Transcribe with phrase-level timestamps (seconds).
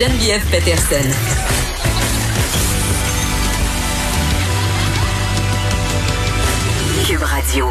[0.00, 1.10] Geneviève Peterson.
[7.04, 7.66] Cube Radio.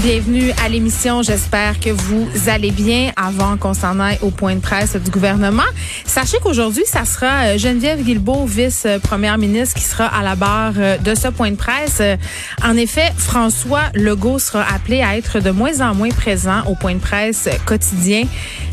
[0.00, 1.22] Bienvenue à l'émission.
[1.22, 5.64] J'espère que vous allez bien avant qu'on s'en aille au point de presse du gouvernement.
[6.06, 10.98] Sachez qu'aujourd'hui, ça sera euh, Geneviève Guilbeault, vice-première ministre, qui sera à la barre euh,
[10.98, 11.98] de ce point de presse.
[12.00, 12.16] Euh,
[12.62, 16.94] en effet, François Legault sera appelé à être de moins en moins présent au point
[16.94, 18.22] de presse quotidien.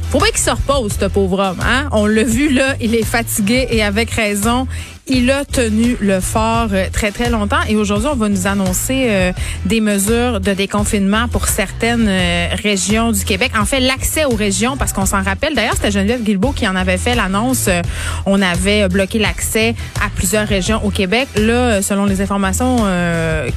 [0.10, 1.60] Faut bien qu'il se repose, ce pauvre homme.
[1.62, 1.90] Hein?
[1.92, 4.68] On l'a vu là, il est fatigué et avec raison.
[5.08, 9.06] Il a tenu le fort euh, très, très longtemps et aujourd'hui, on va nous annoncer
[9.08, 9.32] euh,
[9.64, 13.52] des mesures de déconfinement pour certaines euh, régions du Québec.
[13.56, 15.54] En fait, l'accès aux régions, parce qu'on s'en rappelle.
[15.54, 17.70] D'ailleurs, c'était Geneviève Guilbeault qui en avait fait l'annonce.
[18.26, 21.28] on avait bloqué l'accès à plusieurs régions au Québec.
[21.36, 22.78] Là, selon les informations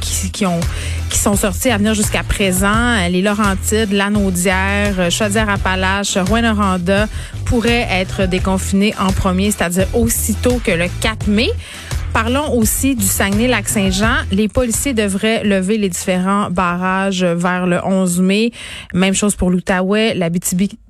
[0.00, 0.60] qui, qui, ont
[1.08, 7.06] qui sont sorties à venir jusqu'à présent, les Laurentides, Lanaudière, Chaudière-Appalaches, Rouyn-Noranda
[7.44, 11.50] pourraient être déconfinés en premier, c'est-à-dire aussitôt que le 4 mai
[12.20, 14.24] Parlons aussi du Saguenay-Lac-Saint-Jean.
[14.32, 18.50] Les policiers devraient lever les différents barrages vers le 11 mai.
[18.92, 20.28] Même chose pour l'Outaouais, la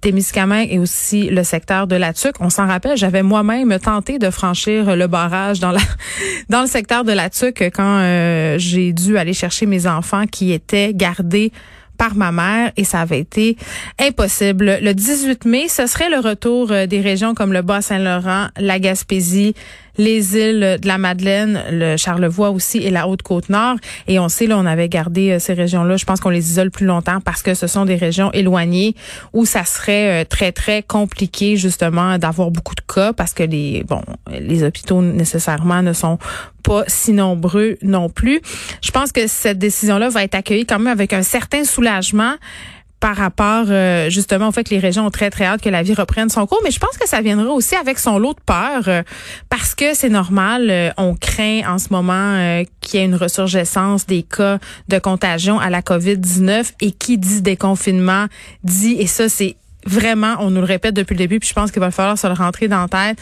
[0.01, 2.41] témiscamingue et aussi le secteur de la Tuque.
[2.41, 5.81] On s'en rappelle, j'avais moi-même tenté de franchir le barrage dans la
[6.49, 10.53] dans le secteur de la Tuque quand euh, j'ai dû aller chercher mes enfants qui
[10.53, 11.53] étaient gardés
[11.99, 13.57] par ma mère et ça avait été
[13.99, 14.79] impossible.
[14.81, 19.55] Le 18 mai, ce serait le retour euh, des régions comme le Bas-Saint-Laurent, la Gaspésie,
[19.99, 23.77] les îles de la Madeleine, le Charlevoix aussi et la Haute-Côte-Nord.
[24.07, 25.97] Et on sait, là, on avait gardé euh, ces régions-là.
[25.97, 28.95] Je pense qu'on les isole plus longtemps parce que ce sont des régions éloignées
[29.33, 33.85] où ça serait euh, très, très compliqué, justement, d'avoir beaucoup de cas parce que les,
[33.85, 36.19] bon, les hôpitaux nécessairement ne sont
[36.63, 38.41] pas si nombreux non plus.
[38.83, 42.35] Je pense que cette décision-là va être accueillie quand même avec un certain soulagement
[43.01, 45.83] par rapport euh, justement au fait que les régions ont très très hâte que la
[45.83, 48.41] vie reprenne son cours, mais je pense que ça viendra aussi avec son lot de
[48.45, 49.05] peur
[49.59, 54.07] parce que c'est normal, euh, on craint en ce moment qu'il y ait une ressurgescence
[54.07, 58.27] des cas de contagion à la COVID-19 et qui dit déconfinement
[58.63, 61.73] dit et ça c'est vraiment, on nous le répète depuis le début, puis je pense
[61.73, 63.19] qu'il va falloir se le rentrer dans la tête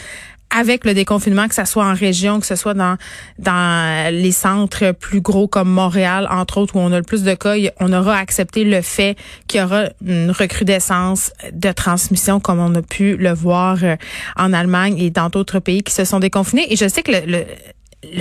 [0.55, 2.97] avec le déconfinement, que ce soit en région, que ce soit dans
[3.39, 7.33] dans les centres plus gros comme Montréal, entre autres, où on a le plus de
[7.33, 12.73] cas, on aura accepté le fait qu'il y aura une recrudescence de transmission, comme on
[12.75, 13.95] a pu le voir euh,
[14.35, 16.71] en Allemagne et dans d'autres pays qui se sont déconfinés.
[16.71, 17.45] Et je sais que le le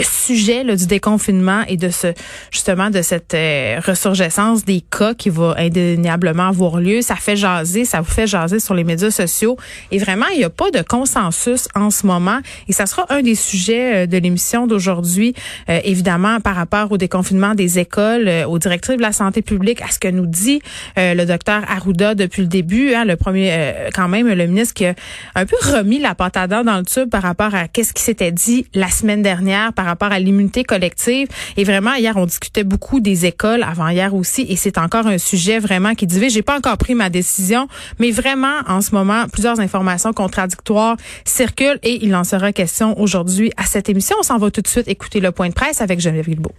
[0.03, 2.09] sujet là, du déconfinement et de ce
[2.51, 7.85] justement de cette euh, ressurgescence des cas qui va indéniablement avoir lieu, ça fait jaser,
[7.85, 9.57] ça vous fait jaser sur les médias sociaux.
[9.91, 12.39] Et vraiment il n'y a pas de consensus en ce moment.
[12.69, 15.35] Et ça sera un des sujets euh, de l'émission d'aujourd'hui
[15.69, 19.91] euh, évidemment par rapport au déconfinement des écoles, aux directives de la santé publique, à
[19.91, 20.61] ce que nous dit
[20.97, 24.95] le docteur Arruda depuis le début, hein, le premier quand même le ministre qui a
[25.35, 28.67] un peu remis la patate dans le tube par rapport à qu'est-ce qui s'était dit
[28.75, 31.29] la semaine dernière par rapport à l'immunité collective.
[31.57, 35.19] Et vraiment, hier, on discutait beaucoup des écoles, avant hier aussi, et c'est encore un
[35.19, 36.33] sujet vraiment qui divise.
[36.33, 37.69] J'ai pas encore pris ma décision,
[38.01, 43.53] mais vraiment, en ce moment, plusieurs informations contradictoires circulent et il en sera question aujourd'hui
[43.57, 44.17] à cette émission.
[44.19, 46.55] On s'en va tout de suite écouter le point de presse avec Geneviève Guilbeault.